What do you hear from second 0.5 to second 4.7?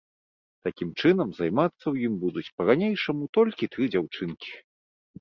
Такім чынам, займацца ў ім будуць па-ранейшаму толькі тры дзяўчынкі.